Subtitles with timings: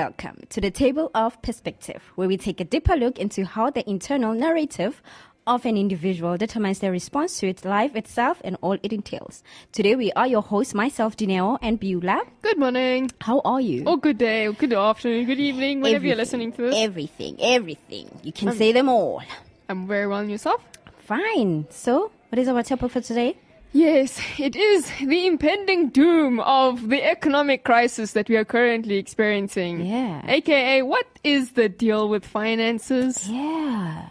[0.00, 3.86] welcome to the Table of Perspective, where we take a deeper look into how the
[3.86, 5.02] internal narrative
[5.46, 9.42] of an individual determines their response to its life itself and all it entails.
[9.72, 12.22] Today we are your hosts, myself, Dineo, and Beulah.
[12.40, 13.10] Good morning.
[13.20, 13.84] How are you?
[13.86, 16.74] Oh, good day, or good afternoon, good evening, whenever you're listening to this.
[16.78, 18.08] Everything, everything.
[18.22, 19.20] You can say them all.
[19.68, 20.64] I'm very well and yourself?
[21.00, 21.66] Fine.
[21.68, 23.36] So, what is our topic for today?
[23.72, 29.86] Yes, it is the impending doom of the economic crisis that we are currently experiencing.
[29.86, 30.22] Yeah.
[30.26, 33.28] AKA, what is the deal with finances?
[33.28, 34.08] Yeah.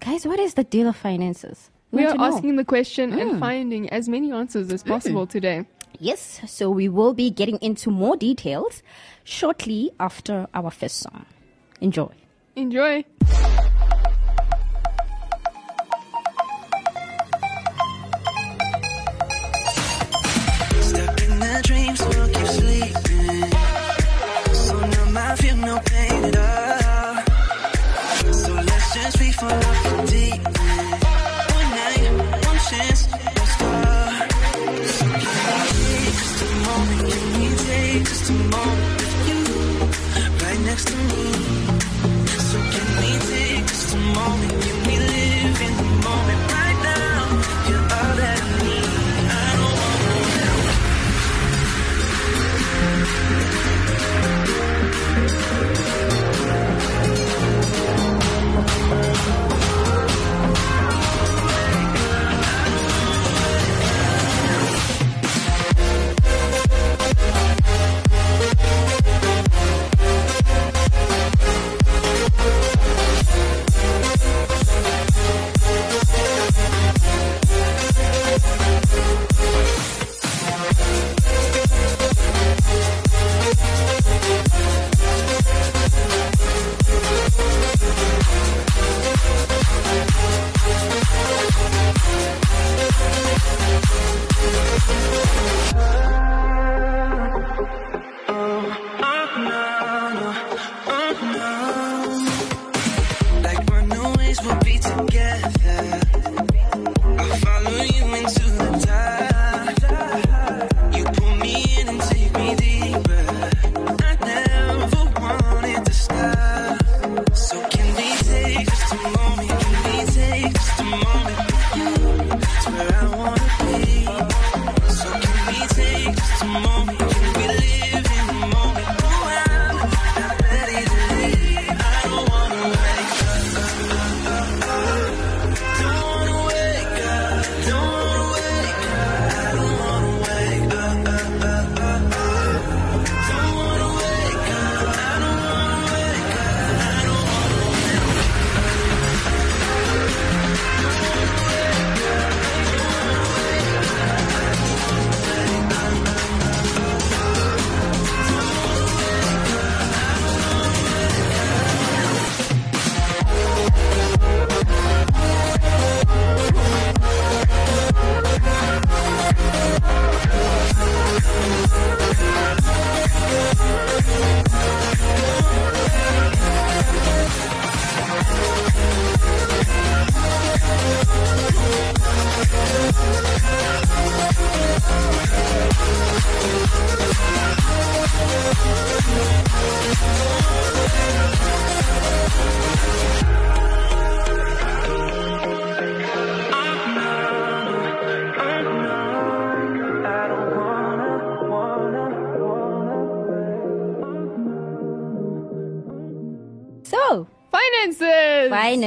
[0.00, 1.70] Guys, what is the deal of finances?
[1.90, 3.38] We want are asking the question and hmm.
[3.38, 4.90] finding as many answers as hmm.
[4.90, 5.66] possible today.
[5.98, 8.82] Yes, so we will be getting into more details
[9.24, 11.26] shortly after our first song.
[11.80, 12.12] Enjoy.
[12.56, 13.04] Enjoy.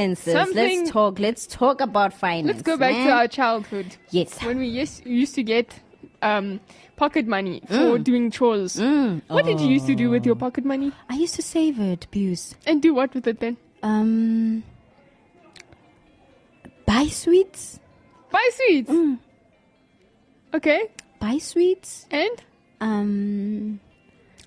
[0.04, 0.24] Finances!
[0.24, 0.32] finances.
[0.32, 1.18] Something- Let's talk.
[1.18, 2.46] Let's talk about finance.
[2.46, 3.06] Let's go back man.
[3.06, 3.96] to our childhood.
[4.10, 4.42] Yes.
[4.42, 5.80] When we used, used to get
[6.22, 6.60] um,
[6.96, 8.76] pocket money for doing chores.
[8.76, 9.22] Mm.
[9.28, 10.92] What did you used to do with your pocket money?
[11.08, 12.54] I used to save it, Buse.
[12.66, 13.56] And do what with it then?
[13.82, 14.62] Um,
[16.86, 17.78] buy sweets.
[18.30, 18.90] Buy sweets.
[18.90, 19.18] Mm.
[20.54, 20.90] Okay.
[21.20, 22.06] Buy sweets.
[22.10, 22.42] And?
[22.80, 23.80] Um,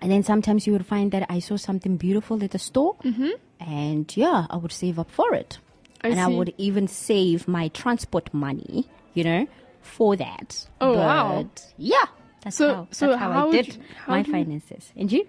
[0.01, 3.31] and then sometimes you would find that I saw something beautiful at the store, mm-hmm.
[3.59, 5.57] And yeah, I would save up for it,
[6.01, 9.47] I and I would even save my transport money, you know,
[9.81, 10.67] for that.
[10.81, 11.43] Oh, wow.
[11.43, 12.05] But, Yeah,
[12.43, 14.91] That's So- how, so that's how, how I did you- how my you- finances.
[14.95, 15.27] And you?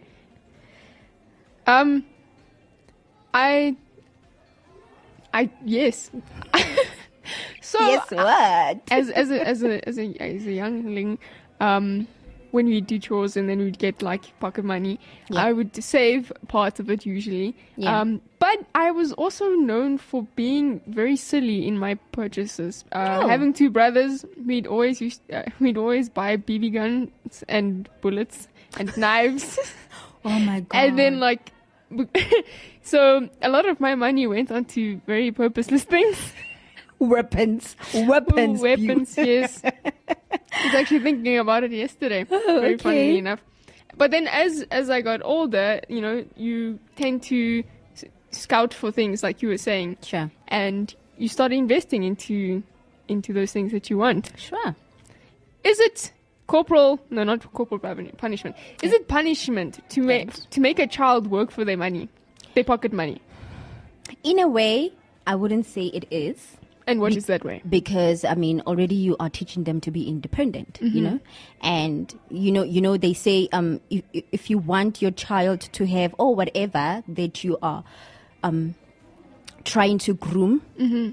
[1.67, 2.05] Um,
[3.35, 3.77] I,
[5.35, 6.11] I yes.
[7.61, 8.81] so yes, what?
[8.91, 11.19] as as a as a as a as a youngling,
[11.61, 12.09] um,
[12.51, 14.99] when we'd do chores and then we'd get like pocket money,
[15.31, 15.45] Yeah.
[15.45, 17.55] I would save part of it usually.
[17.77, 18.01] Yeah.
[18.01, 22.85] Um, but I was also known for being very silly in my purchases.
[22.93, 23.29] Uh, Oh.
[23.29, 28.49] Having two brothers, we'd always used, uh, we'd always buy BB guns and bullets
[28.79, 29.59] and knives.
[30.25, 30.77] Oh my god.
[30.79, 31.53] And then like,
[32.83, 36.33] so a lot of my money went onto very purposeless things.
[36.99, 39.63] Weapons, weapons, Ooh, weapons, yes.
[39.65, 39.73] I
[40.65, 42.27] was actually thinking about it yesterday.
[42.31, 42.77] Oh, very Oh, okay.
[42.79, 43.41] funnily enough.
[43.97, 47.65] But then as as I got older, you know, you tend to
[47.95, 52.63] s- scout for things like you were saying, Sure, and you start investing into
[53.09, 54.33] into those things that you want.
[54.37, 54.77] sure.
[55.65, 56.13] Is it
[56.47, 57.01] corporal?
[57.11, 58.55] No, not corporal puni- punishment.
[58.83, 62.09] Is it punishment to make to make a child work for their money,
[62.55, 63.21] their pocket money?
[64.23, 64.93] In a way,
[65.27, 66.57] I wouldn't say it is.
[66.89, 67.63] And what Be- is that way?
[67.69, 71.21] because I mean already you are teaching them to be independent, you know,
[71.63, 75.87] and you know you know they say um if if you want your child to
[75.87, 77.85] have or whatever that you are
[78.43, 78.75] um
[79.65, 80.63] trying to groom,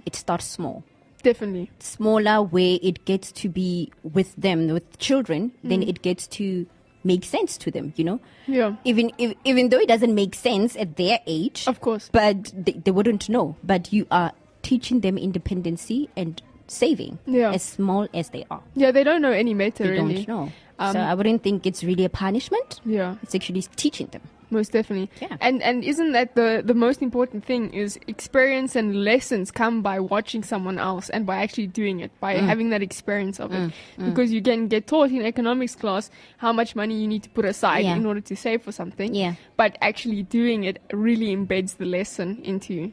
[0.06, 0.84] it starts small.
[1.24, 1.72] Definitely.
[1.80, 6.68] Smaller where it gets to be with them with children, then it gets to
[7.04, 8.20] make sense to them, you know.
[8.48, 8.76] Yeah.
[8.84, 12.10] Even if, even though it doesn't make sense at their age, Of course.
[12.12, 13.56] but they, they wouldn't know.
[13.64, 14.32] But you are
[14.66, 17.54] teaching them independency and saving Yeah.
[17.54, 18.62] as small as they are.
[18.76, 20.26] Yeah, they don't know any better, They really.
[20.26, 20.46] don't know.
[20.80, 22.82] Um, so I wouldn't think it's really a punishment.
[22.84, 24.22] Yeah, It's actually teaching them.
[24.56, 25.10] most definitely.
[25.22, 25.38] Yeah.
[25.48, 29.98] And and isn't that the the most important thing is experience and lessons come by
[30.14, 32.46] watching someone else and by actually doing it, by Mm.
[32.52, 33.74] having that experience of it.
[34.10, 36.10] Because you can get taught in economics class
[36.44, 37.98] how much money you need to put aside Yeah.
[38.02, 39.16] in order to save for something.
[39.24, 39.34] Yeah.
[39.58, 40.78] But actually doing it
[41.08, 42.86] really embeds the lesson into you.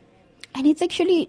[0.56, 1.28] And it's actually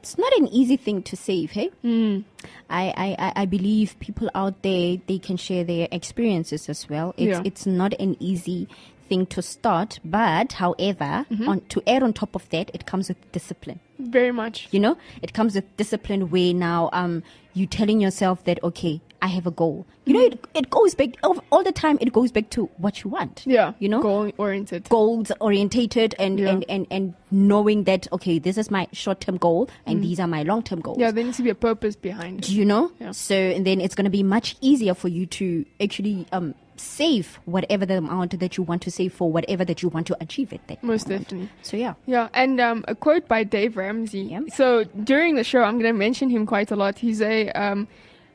[0.00, 1.70] it's not an easy thing to save, hey?
[1.84, 2.24] Mm.
[2.68, 7.14] I, I, I- believe people out there they can share their experiences as well.
[7.16, 7.42] It's Yeah.
[7.44, 8.66] it's not an easy
[9.08, 11.48] thing to start, but however, Mm-hmm.
[11.48, 13.80] on to add on top of that, it comes with discipline.
[13.98, 14.68] Very much.
[14.70, 17.22] You know, it comes with discipline where now um
[17.54, 19.86] you telling yourself that okay, I have a goal.
[20.06, 21.98] You know, it it goes back all the time.
[22.00, 23.42] It goes back to what you want.
[23.46, 23.74] Yeah.
[23.78, 24.88] you know, goal oriented.
[24.88, 26.48] goals orientated and, Yeah.
[26.50, 30.26] and, and, and knowing that okay this is my short term goal and these are
[30.26, 31.00] my long term goals Mm.
[31.00, 32.46] Yeah, there needs to be a purpose behind it.
[32.48, 33.12] do you know Yeah.
[33.12, 37.38] so and then it's going to be much easier for you to actually um save
[37.44, 40.50] whatever the amount that you want to save for whatever that you want to achieve
[40.52, 41.28] at that Most moment.
[41.28, 41.50] definitely.
[41.62, 44.20] so yeah Yeah, and um, a quote by Dave Ramsey.
[44.22, 44.40] Yeah.
[44.54, 46.98] So during the show, I'm going to mention him quite a lot.
[46.98, 47.88] He's a um,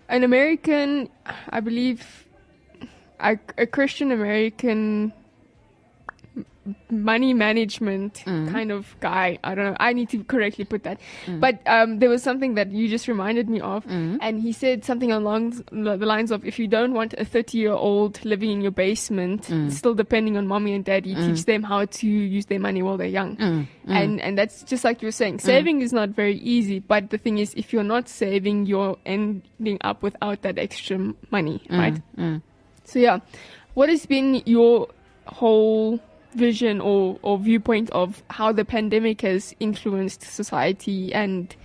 [0.09, 1.09] an American,
[1.50, 2.27] I believe,
[3.19, 5.13] a, a Christian American
[6.90, 8.52] money management mm.
[8.52, 9.38] kind of guy.
[9.44, 9.78] I don't know.
[9.80, 11.00] I need to correctly put that.
[11.26, 11.40] Mm.
[11.40, 14.18] But um, there was something that you just reminded me of, mm.
[14.22, 17.72] and he said something along the lines of, "If you don't want a 30 year
[17.72, 22.08] old living in your basement, still depending on mommy and daddy, teach them how to
[22.08, 23.38] use their money while they're young."
[23.88, 26.80] And and that's just like you were saying, saving is not very easy.
[26.80, 31.62] But the thing is, if you're not saving, you're ending up without that extra money,
[31.70, 32.01] right?
[32.86, 33.20] So yeah,
[33.74, 34.88] what has been your
[35.27, 36.00] whole
[36.36, 41.56] vision or, or viewpoint of how the pandemic has influenced society and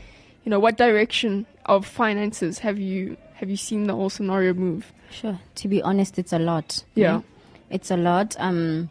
[0.45, 4.93] you know what direction of finances have you have you seen the whole scenario move?
[5.11, 5.39] Sure.
[5.57, 6.85] To be honest, it's a lot.
[6.95, 7.23] Yeah.
[7.71, 8.37] It's a lot.
[8.39, 8.91] Um,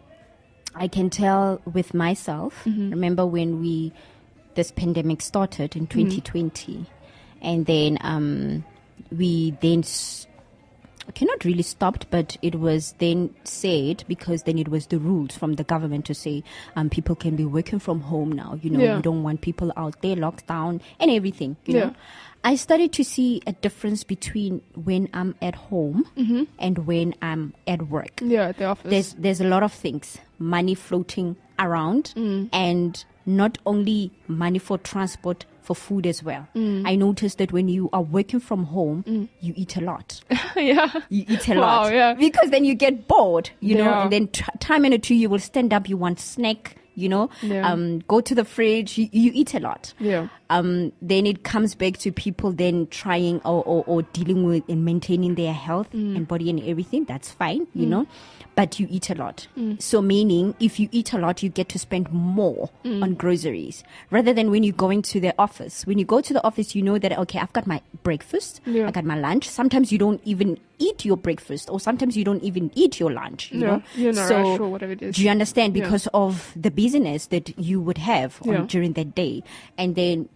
[0.75, 2.61] I can tell with myself.
[2.65, 2.89] Mm-hmm.
[2.91, 3.91] Remember when we
[4.55, 6.85] this pandemic started in 2020,
[7.41, 8.65] and then um,
[9.11, 10.27] we then s-
[11.09, 15.35] okay, not really stopped, but it was then said because then it was the rules
[15.35, 16.43] from the government to say
[16.75, 18.57] um, people can be working from home now.
[18.61, 18.95] You know, Yeah.
[18.97, 21.57] we don't want people out there locked down and everything.
[21.65, 21.85] You Yeah.
[21.85, 21.95] know,
[22.43, 26.43] I started to see a difference between when I'm at home Mm-hmm.
[26.57, 28.21] and when I'm at work.
[28.23, 28.89] Yeah, at the office.
[28.89, 32.49] There's there's a lot of things, money floating around, Mm.
[32.53, 36.47] and not only money for transport, for food as well.
[36.55, 36.87] Mm.
[36.87, 40.19] I noticed that when you are working from home, you eat a lot.
[40.55, 40.89] yeah.
[41.09, 42.13] You eat a Wow, lot yeah.
[42.13, 45.29] because then you get bored, you know, and then t- time and a two you
[45.29, 47.69] will stand up, you want snack, you know, Yeah.
[47.71, 49.93] um, go to the fridge, you, you eat a lot.
[49.99, 50.27] Yeah.
[50.49, 54.83] Um, then it comes back to people then trying or, or, or dealing with and
[54.83, 57.05] maintaining their health and body and everything.
[57.05, 58.07] That's fine, you know,
[58.59, 59.47] but you eat a lot.
[59.79, 64.33] So meaning if you eat a lot, you get to spend more on groceries rather
[64.33, 65.87] than when you go into the office.
[65.87, 68.87] When you go to the office, you know that, okay, I've got my breakfast, Yeah.
[68.89, 69.47] I got my lunch.
[69.47, 73.49] Sometimes you don't even eat your breakfast or sometimes you don't even eat your lunch,
[73.53, 73.81] you Yeah, know.
[73.95, 75.15] you're a so, or whatever it is.
[75.15, 75.77] Do you understand?
[75.77, 75.83] Yeah.
[75.85, 78.65] Because of the busyness that you would have on, Yeah.
[78.67, 79.41] during that day.
[79.77, 80.27] And then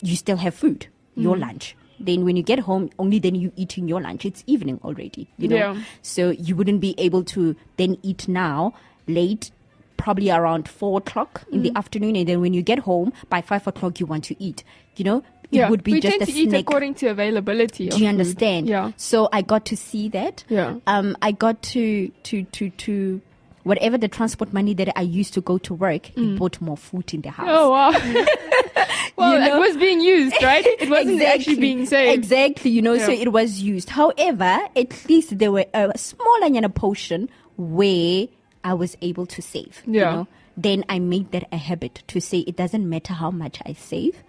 [0.00, 0.86] you still have food,
[1.16, 1.40] your Mm.
[1.40, 1.74] lunch.
[2.00, 4.24] Then when you get home, only then you eating your lunch.
[4.24, 5.56] It's evening already, you know.
[5.56, 5.82] Yeah.
[6.02, 8.74] So you wouldn't be able to then eat now
[9.06, 9.50] late,
[9.96, 11.62] probably around four o'clock in Mm.
[11.64, 14.62] the afternoon, and then when you get home by five o'clock, you want to eat.
[14.96, 17.88] You know, it yeah, would be we just tend to eat according to availability.
[17.88, 18.08] Do you food.
[18.08, 18.68] understand?
[18.68, 18.92] Yeah.
[18.96, 20.44] So I got to see that.
[20.48, 20.76] Yeah.
[20.86, 23.20] Um, I got to to to to
[23.68, 27.12] whatever the transport money that I used to go to work, it bought more food
[27.14, 27.46] in the house.
[27.46, 27.54] Mm.
[27.56, 27.90] Oh wow.
[29.16, 29.56] well, You know?
[29.56, 30.64] it was being used, right?
[30.66, 32.18] It wasn't actually being saved.
[32.18, 33.90] Exactly, you know, so it was used.
[33.90, 38.26] However, at least there were a smaller yana portion where
[38.64, 39.82] I was able to save.
[39.86, 40.10] You Yeah.
[40.14, 40.26] know?
[40.56, 44.22] Then I made that a habit to say it doesn't matter how much I save,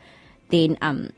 [0.50, 1.10] then um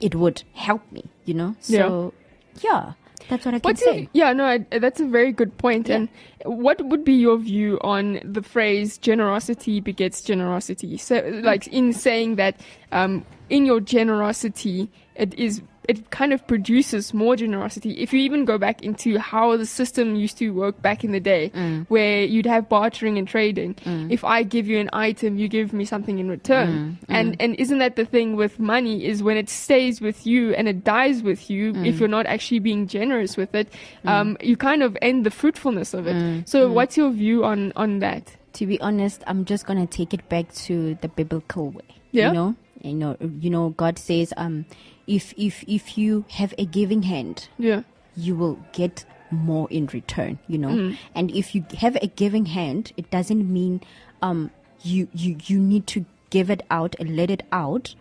[0.00, 1.54] it would help me, you know?
[1.60, 2.12] So
[2.60, 2.92] yeah,
[3.28, 4.00] that's what I can What's say.
[4.00, 5.88] your, yeah, no, I, that's a very good point.
[5.88, 5.96] Yeah.
[5.96, 6.08] And
[6.44, 10.96] what would be your view on the phrase "generosity begets generosity"?
[10.96, 12.60] So, like in saying that,
[12.92, 17.90] um, in your generosity, it is it kind of produces more generosity.
[18.00, 21.20] If you even go back into how the system used to work back in the
[21.20, 21.86] day, Mm.
[21.88, 23.74] where you'd have bartering and trading.
[24.10, 26.98] If I give you an item, you give me something in return.
[27.08, 27.14] Mm.
[27.16, 29.04] And and isn't that the thing with money?
[29.04, 31.72] Is when it stays with you and it dies with you.
[31.72, 31.86] Mm.
[31.86, 33.68] If you're not actually being generous with it,
[34.04, 36.14] um, you kind of end the fruitfulness of it.
[36.16, 36.48] Mm.
[36.48, 38.36] So, what's your view on on that?
[38.52, 41.88] to be honest, I'm just gonna take it back to the biblical way.
[42.12, 42.28] Yeah.
[42.28, 44.66] You know, you know, you know, God says, um,
[45.06, 47.82] if if if you have a giving hand, Yeah,
[48.16, 50.38] you will get more in return.
[50.46, 50.96] You know, Mm.
[51.14, 53.80] and if you have a giving hand, it doesn't mean
[54.22, 54.50] um
[54.82, 57.94] you you you need to give it out and let it out,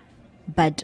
[0.56, 0.84] but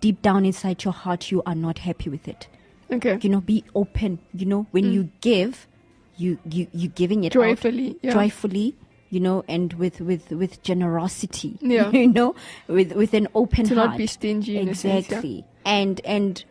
[0.00, 2.48] deep down inside your heart, you are not happy with it.
[2.92, 4.18] okay, You know, be open.
[4.34, 5.66] You know, when you give,
[6.16, 7.46] you you you giving it out Mm.
[7.48, 7.96] joyfully.
[8.02, 8.12] Yeah.
[8.12, 8.74] joyfully
[9.14, 11.90] you know and with with with generosity Yeah.
[11.90, 12.34] you know
[12.68, 14.84] with with an open to heart not be stingy in a sense.
[14.84, 14.98] yeah.
[15.18, 16.44] exactly and and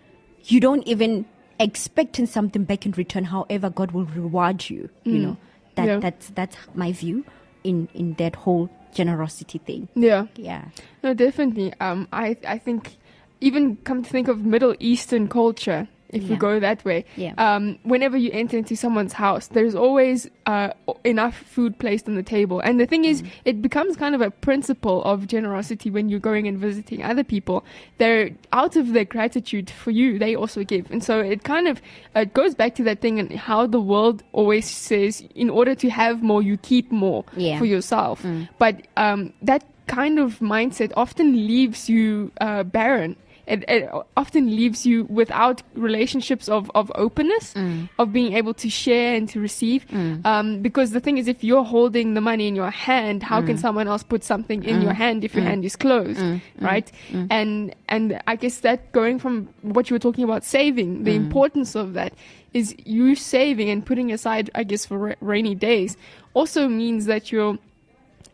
[0.46, 1.26] you don't even
[1.60, 5.38] expecting something back in return however god will reward you you know
[5.76, 5.88] that Mm.
[5.88, 6.00] Yeah.
[6.00, 7.26] that's that's my view
[7.64, 10.28] in in that whole generosity thing Yeah.
[10.36, 10.66] yeah
[11.04, 11.74] No, definitely.
[11.80, 12.98] Um, I I think
[13.42, 16.36] even come to think of Middle Eastern culture, if we Yeah.
[16.38, 17.06] go that way.
[17.18, 17.34] Yeah.
[17.38, 20.70] Um, whenever you enter into someone's house, there's always uh,
[21.06, 22.60] enough food placed on the table.
[22.60, 23.28] And the thing is, Mm.
[23.46, 27.64] it becomes kind of a principle of generosity when you're going and visiting other people.
[27.98, 30.92] They're out of their gratitude for you, they also give.
[30.92, 31.82] And so it kind of
[32.16, 35.90] it goes back to that thing and how the world always says, in order to
[35.90, 37.58] have more, you keep more Yeah.
[37.58, 38.22] for yourself.
[38.24, 38.50] Mm.
[38.60, 43.16] But um, that kind of mindset often leaves you uh, barren.
[43.46, 47.90] It, it often leaves you without relationships of, of openness, Mm.
[48.00, 49.86] of being able to share and to receive.
[49.90, 50.26] Mm.
[50.26, 53.48] Um, because the thing is, if you're holding the money in your hand, how Mm.
[53.48, 56.40] can someone else put something in your hand if your hand is closed, Mm.
[56.62, 56.90] right?
[57.12, 57.28] Mm.
[57.30, 61.26] And and I guess that going from what you were talking about saving, the Mm.
[61.26, 62.14] importance of that
[62.54, 65.98] is you saving and putting aside, I guess, for ra- rainy days,
[66.34, 67.58] also means that you're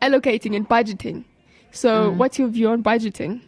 [0.02, 1.24] allocating and budgeting.
[1.72, 2.18] So, Mm.
[2.18, 3.42] what's your view on budgeting?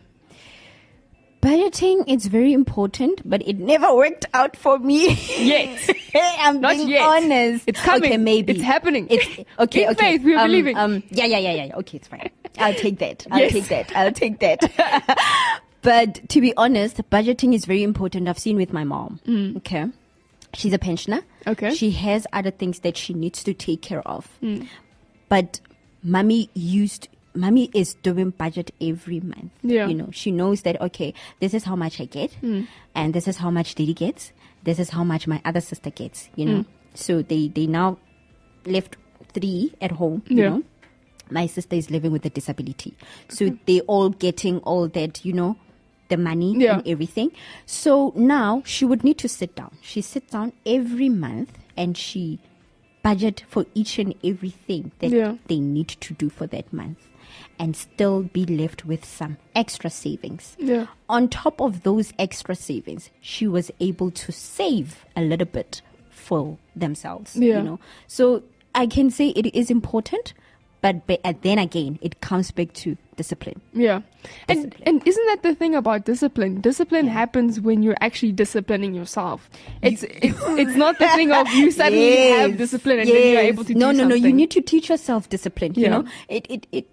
[1.42, 5.90] Budgeting is very important but it never worked out for me Yet.
[6.40, 7.02] i'm Not being yet.
[7.02, 8.06] honest It's coming.
[8.12, 9.08] okay maybe It's happening.
[9.10, 9.26] It's
[9.60, 9.84] okay.
[9.86, 10.18] In okay.
[10.18, 10.78] faith, we are um, believing.
[10.78, 11.76] Um, yeah, yeah, yeah, yeah.
[11.78, 12.30] Okay, it's fine.
[12.60, 13.26] I'll take that.
[13.32, 13.52] I'll Yes.
[13.54, 13.96] take that.
[13.96, 14.62] I'll take that.
[15.82, 18.28] but to be honest, budgeting is very important.
[18.28, 19.20] I've seen with my mom.
[19.58, 19.86] Okay,
[20.54, 21.22] she's a pensioner.
[21.22, 21.52] Mm.
[21.54, 21.74] Okay.
[21.74, 24.28] she has other things that she needs to take care of.
[24.44, 24.68] Mm.
[25.30, 25.60] But
[26.04, 27.08] mommy used.
[27.34, 29.52] Mommy is doing budget every month.
[29.64, 29.88] Yeah.
[29.88, 32.68] You know, she knows that, okay, this is how much I get, Mm.
[32.96, 34.32] and this is how much Diddy gets,
[34.64, 36.58] this is how much my other sister gets, you know.
[36.60, 36.66] Mm.
[36.94, 37.98] So they, they now
[38.66, 38.98] left
[39.34, 40.50] three at home, you Yeah.
[40.50, 40.64] know.
[41.30, 42.94] My sister is living with a disability.
[43.30, 45.56] So they all getting all that, you know,
[46.10, 46.80] the money Yeah.
[46.80, 47.32] and everything.
[47.66, 49.72] So now she would need to sit down.
[49.82, 52.40] She sits down every month and she
[53.02, 55.38] budget for each and everything that Yeah.
[55.48, 56.98] they need to do for that month
[57.60, 60.56] and still be left with some extra savings.
[60.60, 60.88] Yeah.
[61.10, 66.58] On top of those extra savings, she was able to save a little bit for
[66.76, 67.36] themselves.
[67.36, 67.58] Yeah.
[67.58, 67.80] You know.
[68.08, 68.44] So
[68.76, 70.34] I can say it is important,
[70.82, 73.62] But, but uh, and then again, it comes back to discipline.
[73.72, 74.02] Yeah.
[74.48, 74.84] And Discipline.
[74.88, 76.60] and isn't that the thing about discipline?
[76.62, 79.48] Discipline happens when you're actually disciplining yourself.
[79.84, 83.64] It's it's it's not the thing of you suddenly have discipline and then you're able
[83.66, 84.16] to no no no no.
[84.16, 86.86] you need to teach yourself discipline you know it it it,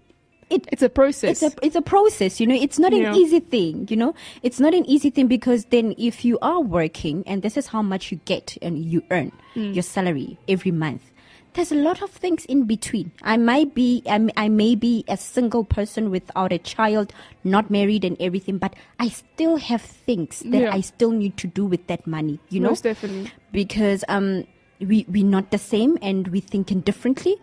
[0.49, 1.41] it it's a process.
[1.43, 3.15] it's a it's a process you know it's not an Yeah.
[3.15, 7.23] easy thing you know it's not an easy thing because then if you are working
[7.27, 9.73] and this is how much you get and you earn Hmm.
[9.73, 11.11] your salary every month
[11.53, 15.17] there's a lot of things in between i might be I'm, i may be a
[15.17, 17.11] single person without a child
[17.43, 20.73] not married and everything but i still have things that Yeah.
[20.73, 23.31] i still need to do with that money you know Most definitely.
[23.51, 24.45] because um
[24.79, 27.35] we we're not the same and we're thinking differently.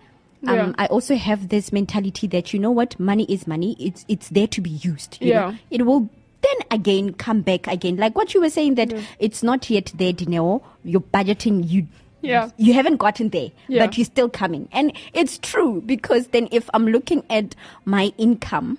[0.46, 0.72] Um, Yeah.
[0.78, 3.76] I also have this mentality that you know what money is money.
[3.78, 5.18] It's it's there to be used.
[5.20, 5.48] you know.
[5.48, 5.56] Yeah.
[5.70, 6.08] it will
[6.42, 7.96] then again come back again.
[7.96, 10.62] Like what you were saying that it's not yet there, Dineo.
[10.84, 11.68] You're budgeting.
[11.68, 11.86] You
[12.22, 12.50] Yeah.
[12.56, 13.86] you haven't gotten there, Yeah.
[13.86, 18.78] but you're still coming, and it's true because then if I'm looking at my income,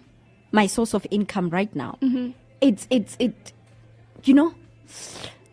[0.52, 2.32] my source of income right now, Mm-hmm.
[2.62, 3.54] it's it's it,
[4.24, 4.54] you know,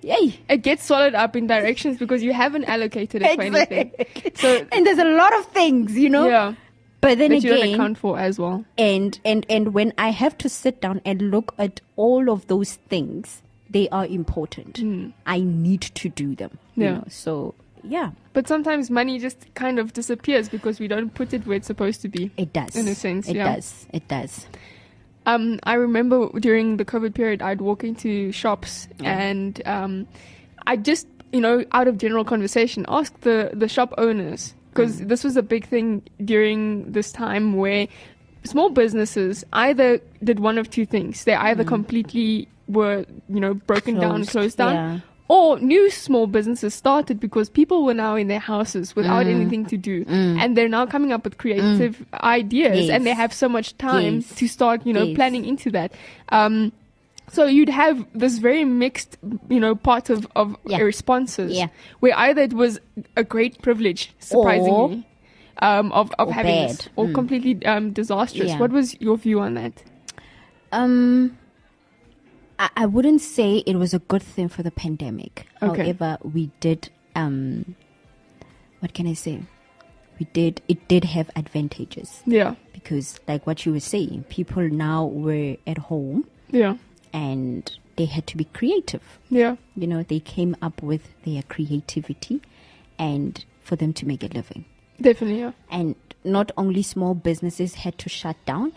[0.04, 0.38] yay.
[0.48, 3.92] It gets swallowed up in directions because you haven't allocated it for anything.
[4.34, 6.28] So and there's a lot of things, you know.
[6.28, 6.54] yeah,
[7.00, 8.64] But then that you don't account for as well.
[8.78, 12.74] and and and when I have to sit down and look at all of those
[12.88, 14.78] things, they are important.
[14.78, 15.10] Hmm.
[15.26, 16.58] I need to do them.
[16.76, 16.84] You.
[16.84, 16.94] Yeah.
[16.94, 17.04] know?
[17.08, 17.54] So
[17.86, 21.66] yeah, But sometimes money just kind of disappears because we don't put it where it's
[21.66, 22.30] supposed to be.
[22.38, 22.74] it does.
[22.76, 23.54] In a sense, it yeah.
[23.54, 23.86] does.
[23.92, 24.46] It does.
[25.26, 30.06] Um, I remember during the COVID period, I'd walk into shops and um,
[30.66, 34.54] I just, you know, out of general conversation, ask the, the shop owners.
[34.70, 37.86] Because this was a big thing during this time where
[38.42, 41.22] small businesses either did one of two things.
[41.22, 45.00] They either completely were, you know, broken down, Closed, closed down, yeah.
[45.28, 49.30] Or new small businesses started because people were now in their houses without Mm.
[49.36, 53.48] anything to do and they're now coming up with creative ideas and they have so
[53.48, 54.34] much time Yes.
[54.36, 55.16] to start you know Yes.
[55.16, 55.92] planning into that
[56.28, 56.72] um
[57.32, 59.16] so you'd have this very mixed
[59.48, 60.80] you know part of of Yeah.
[60.82, 61.68] responses Yeah.
[62.00, 62.78] where either it was
[63.16, 65.04] a great privilege surprisingly
[65.62, 67.14] um of of or having this or Mm.
[67.14, 68.58] completely um disastrous Yeah.
[68.58, 69.72] what was your view on that
[70.72, 71.38] Um,
[72.58, 75.46] I, I wouldn't say it was a good thing for the pandemic.
[75.62, 75.82] Okay.
[75.92, 76.90] However, we did.
[77.16, 77.74] Um,
[78.80, 79.40] what can I say?
[80.18, 80.60] We did.
[80.68, 85.78] It did have advantages yeah because, like what you were saying, people now were at
[85.78, 86.76] home yeah
[87.12, 89.02] and they had to be creative.
[89.30, 92.42] yeah You know, they came up with their creativity,
[92.98, 94.64] and for them to make a living.
[95.00, 98.72] definitely yeah And not only small businesses had to shut down,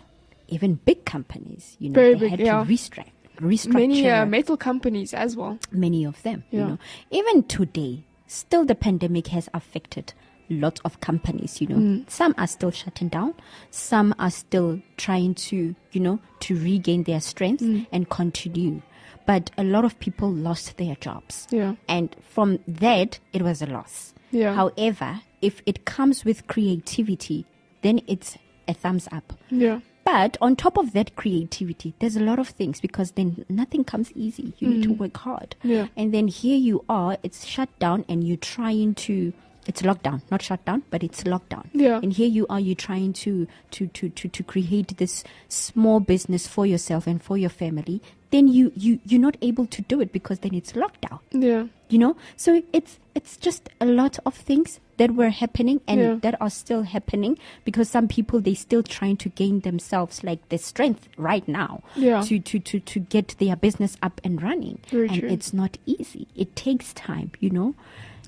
[0.48, 2.64] even big companies, you know, Very they big, had yeah.
[2.64, 3.06] to restructure,
[3.40, 6.44] restructure many uh, metal companies as well many of them.
[6.50, 6.78] You know,
[7.10, 10.12] even today, still the pandemic has affected
[10.50, 11.60] lots of companies.
[11.60, 12.10] You know, Mm.
[12.10, 13.34] some are still shutting down,
[13.70, 17.86] some are still trying to, you know, to regain their strength Mm.
[17.92, 18.82] and continue.
[19.26, 23.66] But a lot of people lost their jobs, yeah and from that, it was a
[23.66, 24.14] loss.
[24.30, 27.44] yeah However, if it comes with creativity,
[27.82, 29.34] then it's a thumbs up.
[29.50, 33.84] yeah But on top of that creativity, there's a lot of things because then nothing
[33.84, 34.54] comes easy.
[34.58, 34.98] You need to Mm.
[35.02, 35.54] work hard.
[35.62, 35.88] Yeah.
[35.98, 39.32] And then here you are, it's shut down and you're trying to
[39.66, 41.66] it's lockdown, not shut down, but it's lockdown.
[41.74, 42.00] Yeah.
[42.02, 46.46] And here you are, you're trying to to, to, to, to create this small business
[46.46, 48.00] for yourself and for your family.
[48.30, 51.98] Then you, you you're not able to do it because then it's lockdown yeah you
[51.98, 56.14] know so it's it's just a lot of things that were happening and Yeah.
[56.22, 60.58] that are still happening because some people they still trying to gain themselves like the
[60.58, 62.20] strength right now Yeah.
[62.22, 65.28] to, to to to get their business up and running Very and true.
[65.30, 67.74] it's not easy it takes time you know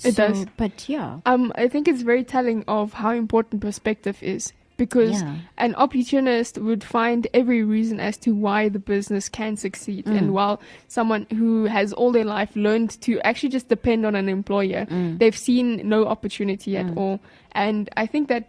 [0.02, 0.46] It So, does.
[0.56, 4.52] but yeah Um, I think it's very telling of how important perspective is
[4.84, 5.36] because Yeah.
[5.66, 10.04] an opportunist would find every reason as to why the business can succeed.
[10.06, 10.16] Mm.
[10.18, 10.56] And while
[10.88, 15.18] someone who has all their life learned to actually just depend on an employer, Mm.
[15.20, 17.20] they've seen no opportunity at all.
[17.52, 18.44] And I think that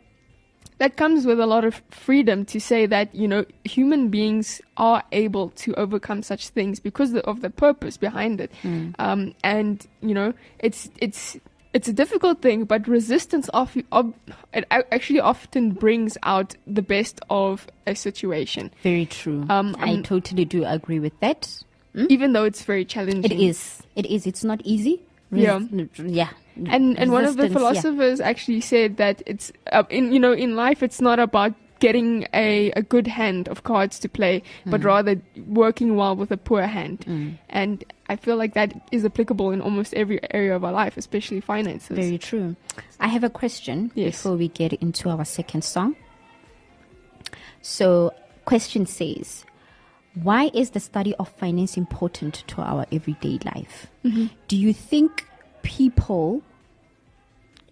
[0.82, 3.46] that comes with a lot of freedom to say that you know
[3.78, 8.96] human beings are able to overcome such things because of the purpose behind it Mm.
[8.98, 10.34] um, and you know
[10.67, 11.38] it's it's
[11.73, 14.13] it's a difficult thing but resistance of, of
[14.53, 18.71] it actually often brings out the best of a situation.
[18.84, 19.45] Very true.
[19.49, 21.63] Um, i um, totally do agree with that.
[21.93, 23.29] Even though it's very challenging.
[23.29, 23.84] It is.
[23.95, 24.25] It is.
[24.25, 25.01] It's not easy.
[25.31, 25.60] Yeah.
[25.97, 26.29] yeah.
[26.67, 27.81] And and one of the Resistance, yeah.
[27.81, 32.27] philosophers actually said that it's uh, in you know in life it's not about getting
[32.34, 36.63] a, a good hand of cards to play but rather working well with a poor
[36.63, 36.99] hand.
[37.07, 37.38] Mm.
[37.49, 41.41] and i feel like that is applicable in almost every area of our life especially
[41.54, 42.56] finances Very true.
[43.00, 44.12] I have a question Yes.
[44.17, 45.95] before we get into our second song.
[47.62, 48.12] So,
[48.45, 49.45] question says,
[50.28, 53.88] why is the study of finance important to our everyday life?
[54.04, 54.26] Mm-hmm.
[54.47, 55.26] Do you think
[55.63, 56.41] people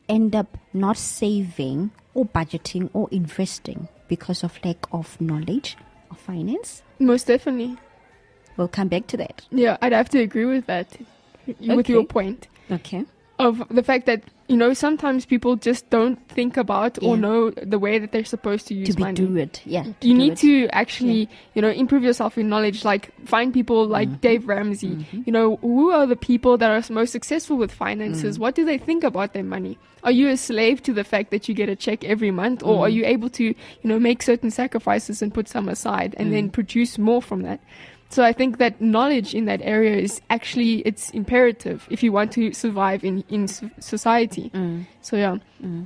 [0.08, 5.78] end up not saving or budgeting or investing because of lack of knowledge
[6.12, 6.82] of finance?
[7.00, 7.78] Most definitely.
[8.60, 9.42] We'll come back to that.
[9.52, 10.88] Yeah, I'd have to agree with that.
[11.48, 13.06] With your point Okay.
[13.40, 17.80] of the fact that you know sometimes people just don't think about or know the
[17.80, 19.16] way that they're supposed to use money.
[19.16, 19.36] to be money.
[19.36, 19.62] do it.
[19.66, 19.86] Yeah.
[20.02, 20.40] you need it.
[20.40, 24.28] to actually you know improve yourself in knowledge like find people like Mm-hmm.
[24.30, 28.42] dave ramsey you know who are the people that are most successful with finances Mm.
[28.42, 31.48] what do they think about their money are you a slave to the fact that
[31.48, 32.82] you get a check every month or Mm.
[32.86, 36.32] are you able to you know make certain sacrifices and put some aside and Mm.
[36.36, 37.60] then produce more from that
[38.10, 42.32] so i think that knowledge in that area is actually it's imperative if you want
[42.32, 43.48] to survive in in
[43.80, 44.86] society Mm.
[45.02, 45.38] so yeah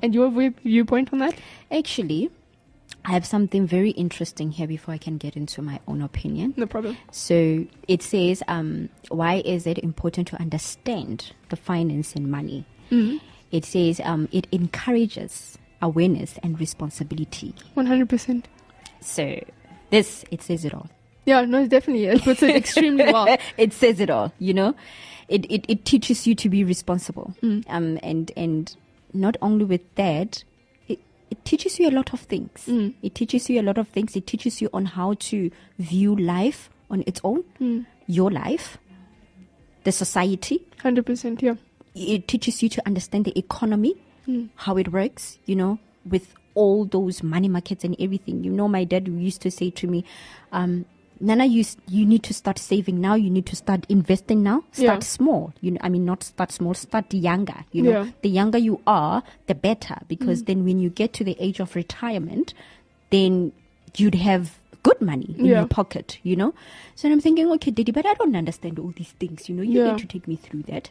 [0.02, 0.30] and your
[0.64, 1.36] viewpoint on that
[1.72, 2.30] Actually,
[3.06, 6.54] I have something very interesting here before I can get into my own opinion.
[6.56, 12.30] no problem So it says, um, why is it important to understand the finance and
[12.32, 12.64] money?
[12.92, 13.20] Mhm.
[13.52, 17.54] It says um, it encourages awareness and responsibility.
[17.76, 18.46] 100%
[19.02, 19.24] So
[19.90, 20.90] this, it says it all.
[21.26, 24.76] Yeah no definitely it puts it extremely well it says it all, you know.
[25.30, 27.34] It, it, it teaches you to be responsible.
[27.42, 27.64] Mm.
[27.70, 28.76] Um, and, and
[29.14, 30.44] not only with that,
[30.90, 31.00] it,
[31.32, 32.66] it teaches you a lot of things.
[32.68, 32.94] Mm.
[33.02, 34.18] It teaches you a lot of things.
[34.18, 37.86] It teaches you on how to view life on its own, Mm.
[38.06, 38.78] your life,
[39.86, 40.62] the society.
[40.84, 41.56] 100% yeah
[41.96, 43.96] It teaches you to understand the economy,
[44.28, 44.50] Mm.
[44.56, 48.44] how it works, you know, with all those money markets and everything.
[48.44, 50.04] You know, my dad used to say to me,
[50.52, 50.86] um,
[51.24, 53.16] Nana, you, you need to start saving now.
[53.16, 54.64] You need to start investing now.
[54.74, 55.08] Start Yeah.
[55.08, 55.54] small.
[55.62, 57.64] You know, I mean, not start small, start younger.
[57.72, 58.04] You know, Yeah.
[58.04, 58.14] Mm.
[58.24, 59.98] the younger you are, the better.
[60.10, 62.54] Because then when you get to the age of retirement,
[63.10, 63.54] then
[63.96, 65.60] you'd have good money in Yeah.
[65.60, 66.54] your pocket, you know?
[66.96, 69.64] So I'm thinking, okay, Daddy, but I don't understand all these things, you know?
[69.64, 70.90] You need to take me through that.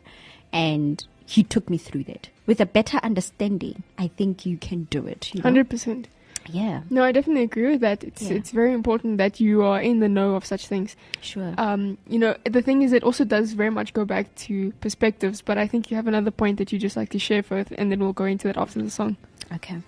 [0.50, 2.30] And he took me through that.
[2.46, 5.34] With a better understanding, I think you can do it.
[5.34, 5.50] You know?
[5.50, 6.06] 100%
[6.50, 8.32] Yeah, no i definitely agree with that it's Yeah.
[8.36, 11.54] it's very important that you are in the know of such things sure.
[11.58, 15.40] um you know the thing is it also does very much go back to perspectives
[15.42, 17.90] but i think you have another point that you just like to share first and
[17.90, 19.16] then we'll go into that after the song
[19.54, 19.78] Okay.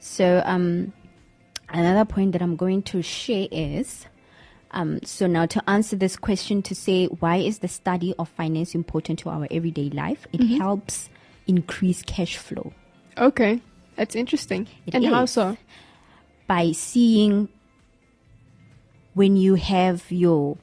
[0.00, 0.92] So um
[1.68, 4.06] another point that I'm going to share is
[4.70, 8.74] um so now to answer this question to say why is the study of finance
[8.74, 10.26] important to our everyday life?
[10.32, 10.58] It Mm-hmm.
[10.58, 11.08] helps
[11.46, 12.72] increase cash flow
[13.18, 13.60] okay
[13.96, 15.30] that's interesting It and how is.
[15.30, 15.56] so
[16.46, 17.48] by seeing
[19.14, 20.58] when you have your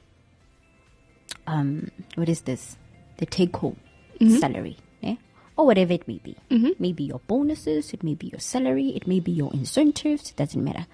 [1.46, 2.76] um what is this?
[3.18, 3.78] The take home
[4.20, 4.38] Mhm.
[4.40, 5.16] salary, eh?
[5.56, 6.36] Or whatever it may be.
[6.50, 6.78] Mhm.
[6.78, 10.62] Maybe your bonuses, it may be your salary, it may be your incentives, it doesn't
[10.62, 10.86] matter.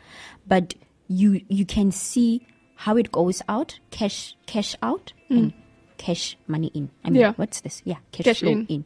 [0.47, 0.75] But
[1.09, 2.47] you you can see
[2.77, 5.53] how it goes out, cash cash out and
[5.99, 6.91] cash money in.
[7.05, 7.21] I mean Mm.
[7.21, 7.33] Yeah.
[7.37, 7.83] what's this?
[7.85, 8.67] Yeah, cash, Cash flow in.
[8.67, 8.85] in.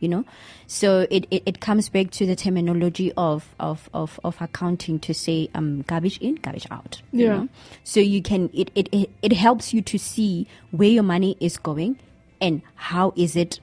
[0.00, 0.24] You know?
[0.66, 5.14] So it, it, it comes back to the terminology of, of, of, of accounting to
[5.14, 7.02] say um garbage in, garbage out.
[7.12, 7.36] you Yeah.
[7.36, 7.48] know?
[7.84, 11.56] So you can it, it, it, it helps you to see where your money is
[11.58, 11.98] going
[12.40, 13.60] and how is it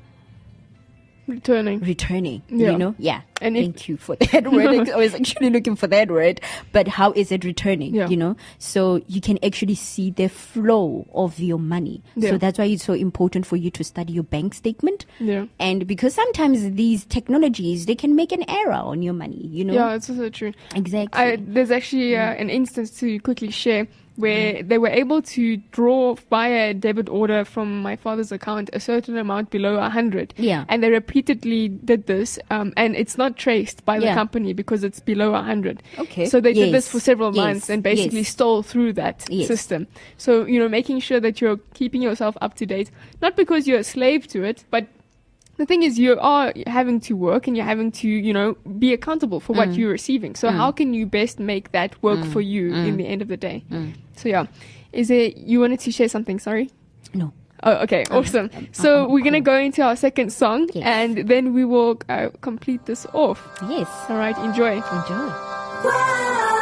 [1.27, 1.79] returning.
[1.79, 2.41] Returning.
[2.49, 2.71] Yeah.
[2.71, 2.95] you know?
[2.97, 3.21] Yeah.
[3.41, 4.89] And thank you for that word.
[4.89, 6.39] I was actually looking for that word.
[6.71, 7.93] But how is it returning?
[7.93, 8.07] Yeah.
[8.07, 8.35] you know?
[8.59, 12.01] So you can actually see the flow of your money.
[12.15, 12.31] Yeah.
[12.31, 15.05] so that's why it's so important for you to study your bank statement.
[15.19, 15.45] Yeah.
[15.59, 19.73] And because sometimes these technologies they can make an error on your money you know?
[19.73, 20.53] Yeah it's also true.
[20.75, 21.21] Exactly.
[21.21, 26.15] I, there's actually uh, an instance to quickly share where they were able to draw
[26.29, 30.81] via a debit order from my father's account a certain amount below 100 yeah and
[30.83, 34.13] they repeatedly did this um, and it's not traced by the Yeah.
[34.13, 37.43] company because it's below 100 okay so they did this for several Yes.
[37.45, 38.29] months and basically yes.
[38.29, 39.47] stole through that Yes.
[39.47, 43.67] system so you know making sure that you're keeping yourself up to date not because
[43.67, 44.87] you're a slave to it but
[45.57, 48.93] the thing is you are having to work and you're having to you know be
[48.93, 49.77] accountable for what Mm.
[49.77, 50.55] you're receiving so Mm.
[50.57, 52.31] how can you best make that work Mm.
[52.33, 52.97] for you in Mm.
[52.97, 53.93] the end of the day Mm.
[54.15, 54.45] so yeah
[54.91, 56.69] is it you wanted to share something sorry
[57.13, 57.31] no
[57.63, 58.49] Oh, okay, Um, awesome.
[58.53, 60.83] um, So we're gonna go into our second song, Yes.
[60.85, 63.39] and then we will uh, complete this off.
[63.69, 64.73] yes All right, enjoy.
[64.99, 66.54] enjoy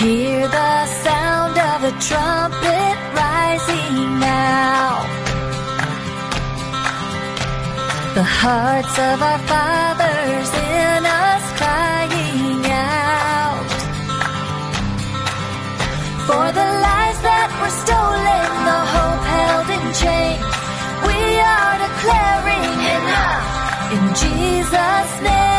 [0.00, 5.06] Hear the sound of a trumpet rising now.
[8.14, 13.70] The hearts of our fathers in us crying out.
[16.26, 20.54] For the lives that were stolen, the hope held in chains.
[21.06, 21.18] We
[21.54, 23.46] are declaring enough
[23.94, 25.53] in Jesus' name.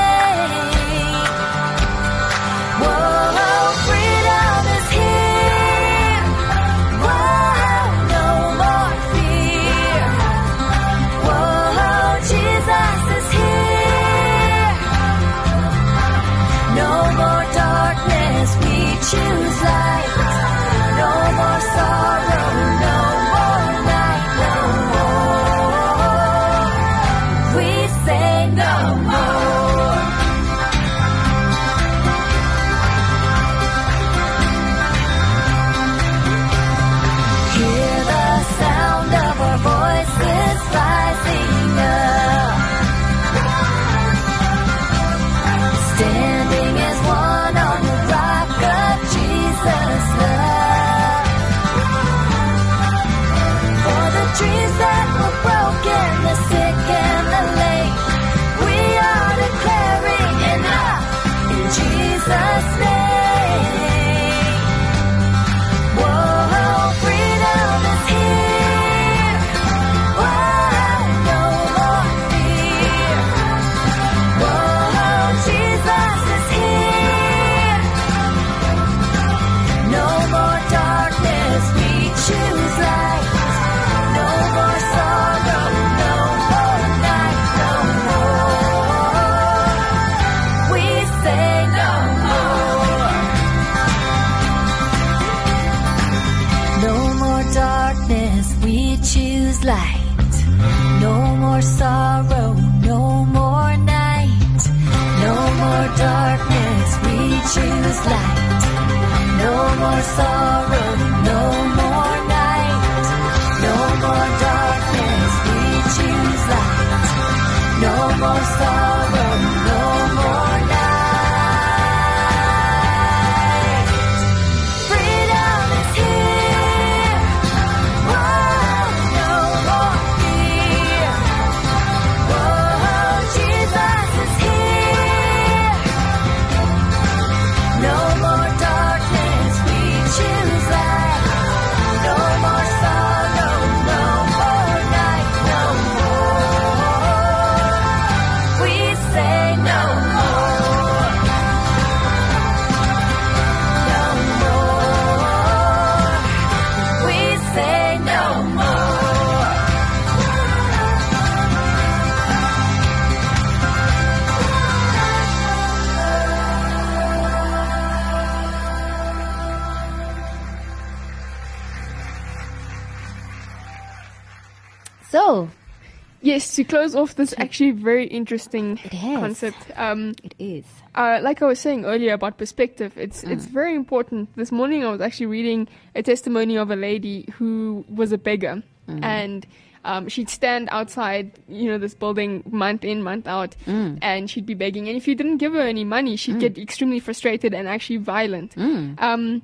[176.67, 178.78] Close off this actually very interesting
[179.19, 179.58] concept.
[179.75, 180.65] Um, it is.
[180.95, 184.30] uh, like I was saying earlier about perspective, it's it's very important.
[184.36, 188.63] This morning I was actually reading a testimony of a lady who was a beggar,
[188.88, 189.45] and
[189.84, 193.56] um, she'd stand outside, you know, this building month in, month out,
[194.01, 194.88] and she'd be begging.
[194.88, 198.58] And if you didn't give her any money, she'd get extremely frustrated and actually violent.
[198.58, 199.41] Um,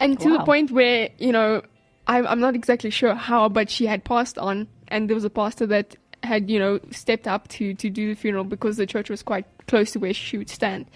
[0.00, 1.62] and to the point where you know,
[2.06, 5.30] I'm I'm not exactly sure how, but she had passed on, and there was a
[5.30, 9.10] pastor that had you know stepped up to to do the funeral because the church
[9.10, 10.86] was quite close to where she would stand.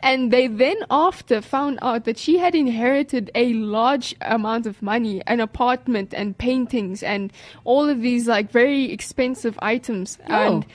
[0.00, 5.22] And they then after found out that she had inherited a large amount of money,
[5.26, 7.32] an apartment and paintings and
[7.64, 10.18] all of these like very expensive items.
[10.26, 10.66] And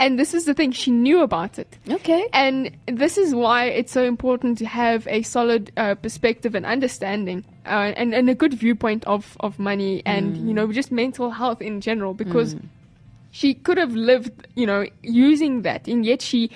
[0.00, 1.76] and this is the thing, she knew about it.
[1.86, 2.26] Okay.
[2.32, 7.44] And this is why it's so important to have a solid uh, perspective and understanding
[7.66, 11.60] uh, and, and a good viewpoint of, of money and, you know, just mental health
[11.60, 12.56] in general because
[13.30, 16.50] she could have lived, you know, using that and yet she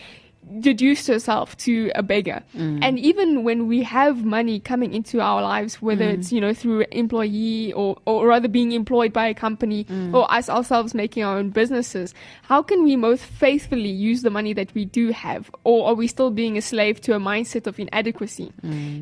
[0.61, 2.43] deduced herself to a beggar.
[2.57, 2.79] Mm.
[2.83, 6.15] And even when we have money coming into our lives, whether mm.
[6.15, 10.15] it's, you know, through employee or, or rather being employed by a company mm.
[10.15, 14.53] or us ourselves making our own businesses, how can we most faithfully use the money
[14.53, 15.51] that we do have?
[15.65, 18.53] Or are we still being a slave to a mindset of inadequacy?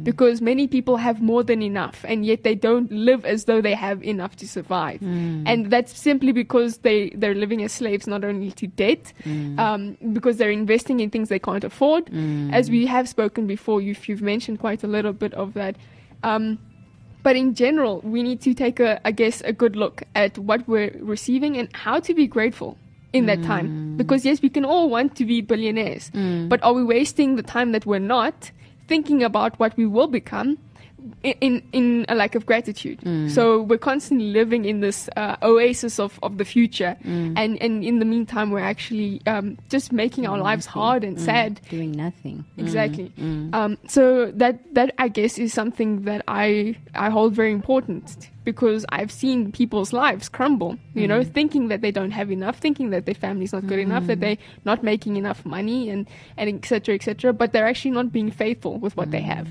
[0.03, 3.75] Because many people have more than enough and yet they don't live as though they
[3.75, 5.03] have enough to survive.
[5.03, 9.13] And that's simply because they, they're living as slaves not only to debt,
[9.59, 12.07] um, because they're investing in things they can't afford.
[12.07, 12.53] Mm.
[12.53, 15.77] As we have spoken before, you've, you've mentioned quite a little bit of that.
[16.23, 16.59] Um,
[17.23, 20.67] but in general, we need to take a, I guess, a good look at what
[20.69, 22.77] we're receiving and how to be grateful
[23.13, 23.69] in that time.
[23.69, 23.97] Mm.
[23.97, 26.49] Because yes, we can all want to be billionaires, mm.
[26.49, 28.51] but are we wasting the time that we're not
[28.89, 30.59] thinking about what we will become?
[31.23, 33.01] In in a lack of gratitude.
[33.01, 33.31] Mm.
[33.31, 37.35] So we're constantly living in this uh, oasis of, of the future, mm.
[37.37, 41.21] and and in the meantime, we're actually um, just making our lives hard and mm.
[41.21, 41.61] sad.
[41.69, 42.45] Doing nothing.
[42.57, 43.13] Exactly.
[43.53, 48.85] Um, so that that I guess is something that I I hold very important because
[48.89, 50.79] I've seen people's lives crumble.
[50.95, 54.07] You know, thinking that they don't have enough, thinking that their family's not good enough,
[54.07, 56.95] that they're not making enough money, and and etc.
[56.95, 57.33] etc.
[57.33, 59.49] but they're actually not being faithful with what they have.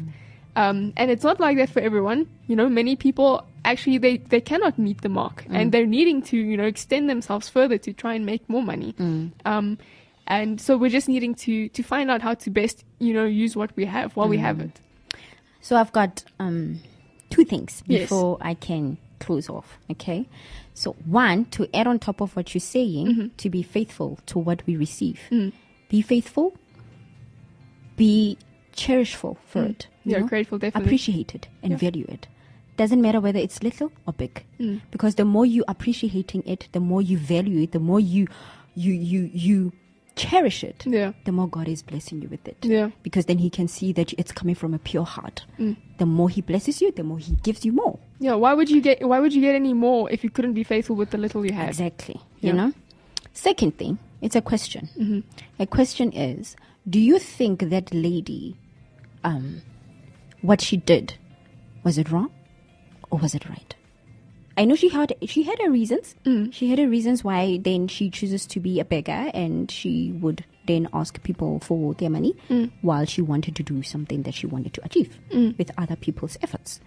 [0.55, 2.27] Um, and it's not like that for everyone.
[2.47, 6.37] You know, many people actually they, they cannot meet the mark and they're needing to,
[6.37, 8.93] you know, extend themselves further to try and make more money.
[9.45, 9.77] Um,
[10.27, 13.55] and so we're just needing to, to find out how to best, you know, use
[13.55, 14.79] what we have while we have it.
[15.61, 16.79] So I've got um,
[17.29, 18.01] two things Yes.
[18.03, 19.77] before I can close off.
[19.91, 20.27] Okay.
[20.73, 23.27] So one, to add on top of what you're saying, Mm-hmm.
[23.37, 25.19] to be faithful to what we receive.
[25.31, 25.53] Mm.
[25.89, 26.57] Be faithful.
[27.95, 28.37] Be
[28.73, 29.87] cherishful for it.
[30.03, 30.27] You Yeah, know?
[30.27, 30.87] grateful, definitely.
[30.87, 31.77] Appreciate it and Yeah.
[31.77, 32.27] value it.
[32.77, 34.81] Doesn't matter whether it's little or big, Mm.
[34.91, 38.27] because the more you appreciating it, the more you value it, the more you
[38.75, 39.71] you you you
[40.15, 41.11] cherish it, Yeah.
[41.25, 42.91] the more God is blessing you with it Yeah.
[43.03, 45.45] because then he can see that it's coming from a pure heart.
[45.59, 45.75] Mm.
[45.97, 47.99] The more he blesses you, the more he gives you more.
[48.19, 48.35] Yeah.
[48.35, 50.95] Why would you get, why would you get any more if you couldn't be faithful
[50.95, 51.69] with the little you have?
[51.69, 52.19] Exactly.
[52.41, 52.51] Yeah.
[52.51, 52.73] You know?
[53.33, 54.89] Second thing, it's a question.
[54.97, 55.19] Mm-hmm.
[55.59, 56.55] A question is
[56.89, 58.55] Do you think that lady,
[59.23, 59.61] um,
[60.41, 61.15] what she did,
[61.83, 62.31] was it wrong
[63.09, 63.75] or was it right?
[64.57, 66.15] I know she had she had her reasons.
[66.25, 66.53] Mm.
[66.53, 70.43] She had her reasons why then she chooses to be a beggar and she would
[70.67, 72.71] then ask people for their money Mm.
[72.81, 75.17] while she wanted to do something that she wanted to achieve
[75.57, 76.79] with other people's efforts.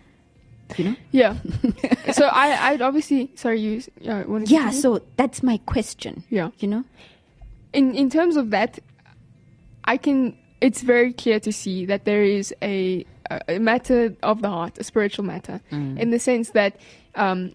[0.76, 0.96] You know?
[1.10, 1.36] Yeah.
[2.12, 6.22] so I, I'd obviously, sorry, you, uh, Yeah, so that's my question.
[6.30, 6.50] Yeah.
[6.58, 6.84] You know?
[7.72, 8.78] in in terms of that,
[9.84, 10.36] I can.
[10.60, 14.84] It's very clear to see that there is a, a matter of the heart, a
[14.84, 15.60] spiritual matter,
[15.98, 16.76] in the sense that
[17.14, 17.54] um,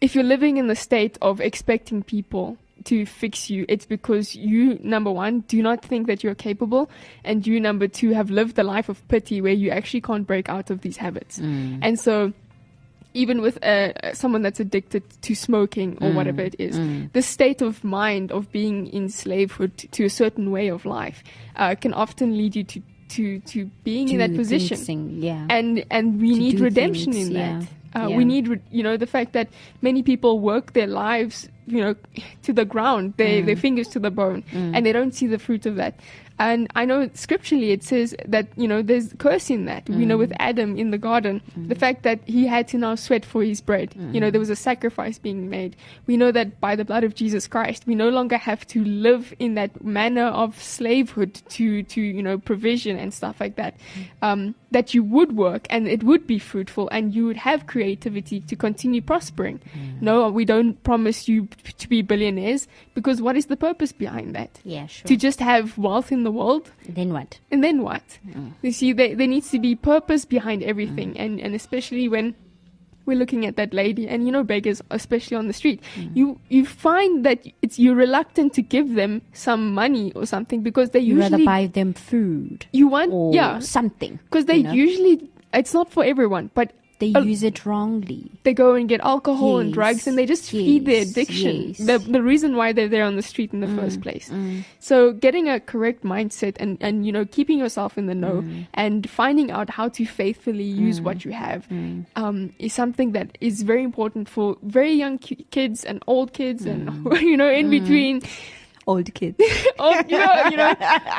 [0.00, 4.78] if you're living in the state of expecting people to fix you, it's because you
[4.82, 6.88] number one do not think that you're capable,
[7.24, 10.48] and you number two have lived a life of pity where you actually can't break
[10.48, 11.38] out of these habits,
[11.82, 12.32] and so
[13.14, 16.76] even with uh, someone that's addicted to smoking or whatever it is,
[17.14, 21.24] the state of mind of being in slavehood to, to a certain way of life
[21.56, 24.76] uh, can often lead you to to, to being in that position.
[24.76, 25.46] things, yeah.
[25.48, 27.58] And and we To need redemption things, in yeah.
[27.60, 27.68] that.
[28.02, 28.16] Uh, Yeah.
[28.18, 29.48] We need, re- you know, the fact that
[29.80, 31.94] many people work their lives, you know,
[32.42, 33.46] to the ground, they, Mm.
[33.46, 35.94] their fingers to the bone, and they don't see the fruit of that.
[36.38, 39.88] And I know scripturally it says that, you know, there's curse in that.
[39.88, 40.36] We know with Mm.
[40.40, 43.94] Adam in the garden, the fact that he had to now sweat for his bread.
[44.12, 45.76] You know, there was a sacrifice being made.
[46.06, 49.32] We know that by the blood of Jesus Christ, we no longer have to live
[49.38, 53.74] in that manner of slavehood to, to you know, provision and stuff like that.
[54.20, 58.40] Um, that you would work and it would be fruitful and you would have creativity
[58.42, 59.58] to continue prospering.
[59.74, 60.02] Mm.
[60.02, 64.60] No, we don't promise you to be billionaires because what is the purpose behind that?
[64.64, 65.08] yeah, sure.
[65.08, 67.40] To just have wealth in the world And then what?
[67.50, 68.04] and then what?
[68.28, 68.52] Mm.
[68.60, 71.20] You see, there, there needs to be purpose behind everything, mm.
[71.24, 72.34] and, and especially when
[73.06, 76.10] we're looking at that lady, and you know, beggars, especially on the street, mm.
[76.14, 80.90] you you find that it's you're reluctant to give them some money or something because
[80.90, 84.18] they You rather buy them food you want yeah something.
[84.24, 84.72] because they you know?
[84.72, 88.30] usually it's not for everyone, but they uh, use it wrongly.
[88.44, 91.68] they go and get alcohol and drugs and they just feed their yes, addiction.
[91.68, 91.78] yes.
[91.78, 94.28] the, the reason why they're there on the street in the mm, first place.
[94.30, 94.64] Mm.
[94.78, 98.66] so getting a correct mindset and, and you know keeping yourself in the know mm.
[98.74, 101.66] and finding out how to faithfully use what you have
[102.16, 106.64] um, is something that is very important for very young ki- kids and old kids
[106.64, 108.22] and you know in between.
[108.88, 109.36] Old kids.
[109.80, 110.72] old, you know you know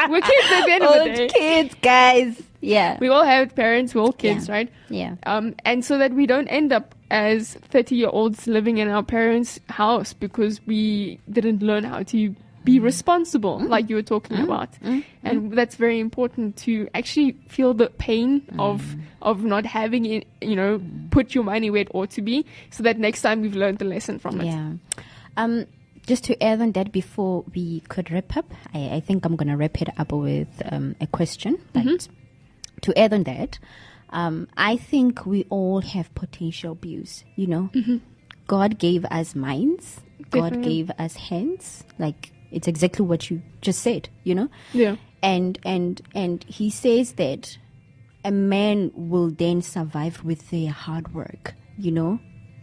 [0.09, 1.21] we're kids at the end of the day.
[1.23, 2.41] Old kids, guys.
[2.61, 2.97] Yeah.
[2.99, 4.53] we all have parents we're all kids Yeah.
[4.53, 5.15] right yeah.
[5.25, 9.03] um, and so that we don't end up as 30 year olds living in our
[9.03, 14.67] parents' house because we didn't learn how to be responsible, like you were talking about.
[15.23, 18.83] And that's very important to actually feel the pain of
[19.21, 22.83] of not having it, you know, put your money where it ought to be, so
[22.83, 24.47] that next time we've learned the lesson from it.
[24.47, 24.73] Yeah.
[25.37, 25.65] Um,
[26.07, 29.47] just to add on that before we could wrap up, I, I think I'm going
[29.49, 31.59] to wrap it up with um, a question.
[31.71, 32.11] But Mm-hmm.
[32.81, 33.59] To add on that,
[34.09, 37.69] um, I think we all have potential views, you know.
[38.47, 41.83] God gave us minds, God gave us hands.
[41.99, 44.49] Like, it's exactly what you just said, you know.
[44.73, 44.95] Yeah.
[45.21, 47.57] and and and he says that
[48.23, 52.19] a man will then survive with their hard work you know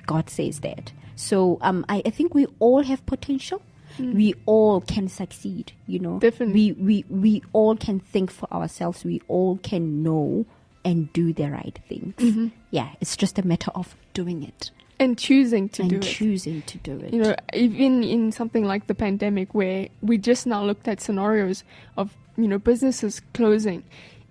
[0.07, 3.61] god says that so um i, I think we all have potential
[3.99, 4.15] Mm.
[4.15, 6.73] we all can succeed you know Definitely.
[6.73, 10.47] we we we all can think for ourselves we all can know
[10.85, 12.49] and do the right things mm-hmm.
[12.71, 16.03] yeah, it's just a matter of doing it and choosing to and do it.
[16.03, 17.13] choosing to do it.
[17.13, 21.65] You know, even in something like the pandemic, where we just now looked at scenarios
[21.97, 23.83] of you know businesses closing.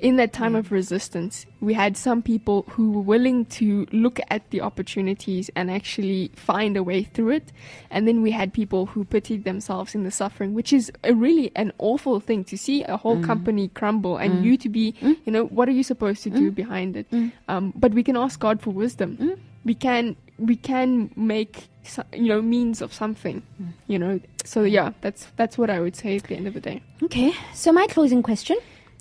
[0.04, 0.72] In that time of mm.
[0.72, 6.30] resistance, we had some people who were willing to look at the opportunities and actually
[6.36, 7.54] find a way through it.
[7.90, 11.54] And then we had people who pitied themselves in the suffering, which is a really
[11.56, 13.24] an awful thing to see a whole mm.
[13.24, 14.44] company crumble and mm.
[14.44, 17.08] you to be, you know, what are you supposed to do behind it?
[17.48, 19.40] Um, but we can ask God for wisdom.
[19.64, 21.70] We can we can make
[22.12, 23.42] you know means of something
[23.88, 24.20] you know.
[24.44, 26.82] So yeah that's that's what i would say at the end of the day.
[27.04, 28.58] Okay, so my closing question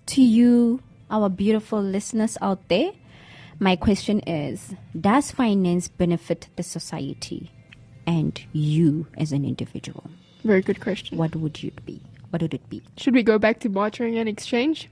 [0.07, 0.81] to you,
[1.13, 2.91] our beautiful listeners out there.
[3.61, 7.51] My question is Does finance benefit the society
[8.07, 10.11] and you as an individual?
[10.43, 12.01] very good question What would you be?
[12.31, 12.83] What would it be?
[12.97, 14.89] should we go back to bartering and exchange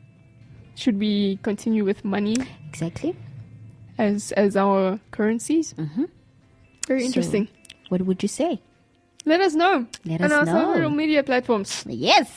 [0.76, 2.36] should we continue with money
[2.68, 3.16] Exactly.
[3.98, 6.08] as as our currencies Mhm.
[6.86, 7.48] very So- interesting
[7.88, 8.60] What would you say?
[9.26, 10.74] let us know Let us know on our know.
[10.74, 12.30] social media platforms Yes,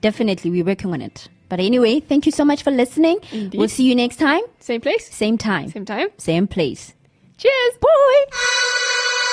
[0.00, 0.50] definitely.
[0.50, 1.28] We're working on it.
[1.50, 3.18] But anyway, thank you so much for listening.
[3.32, 3.58] Indeed.
[3.58, 4.40] We'll see you next time.
[4.60, 6.94] same place Same time, same time same place.
[7.36, 9.30] cheers Bye.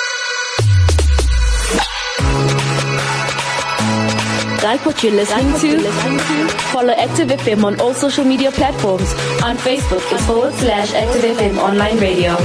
[4.62, 6.48] Like what you're listening to?
[6.72, 9.12] Follow Active FM on all social media platforms.
[9.42, 12.36] On Facebook is forward slash Active FM online radio.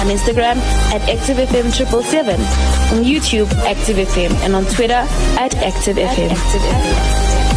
[0.00, 0.56] On Instagram
[0.94, 2.38] at ActiveFM777,
[2.92, 5.04] On YouTube, ActiveFM, and on Twitter
[5.38, 7.49] at Active FM.